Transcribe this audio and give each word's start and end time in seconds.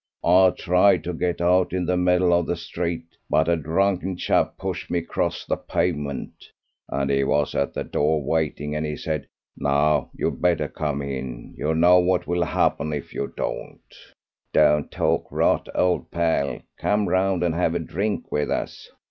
I 0.25 0.49
tried 0.57 1.03
to 1.03 1.13
get 1.13 1.41
out 1.41 1.73
into 1.73 1.85
the 1.91 1.95
middle 1.97 2.33
of 2.33 2.47
the 2.47 2.55
street, 2.55 3.05
but 3.29 3.47
a 3.47 3.55
drunken 3.55 4.17
chap 4.17 4.57
pushed 4.57 4.89
me 4.89 4.97
across 4.97 5.45
the 5.45 5.57
pavement, 5.57 6.33
and 6.89 7.11
he 7.11 7.23
was 7.23 7.53
at 7.53 7.75
the 7.75 7.83
door 7.83 8.19
waiting, 8.23 8.75
and 8.75 8.83
he 8.83 8.95
said, 8.97 9.27
'Now, 9.55 10.09
you'd 10.15 10.41
better 10.41 10.67
come 10.67 11.03
in; 11.03 11.53
you 11.55 11.75
know 11.75 11.99
what 11.99 12.25
will 12.25 12.45
happen 12.45 12.93
if 12.93 13.13
you 13.13 13.31
don't.'" 13.37 13.95
"Don't 14.53 14.89
talk 14.89 15.27
rot, 15.31 15.69
old 15.75 16.09
pal; 16.09 16.61
come 16.79 17.07
round 17.07 17.43
and 17.43 17.53
have 17.53 17.75
a 17.75 17.79
drink 17.79 18.31
with 18.31 18.49
us." 18.49 18.89